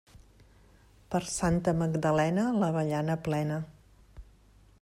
[1.15, 3.63] Per Santa Magdalena, l'avellana plena.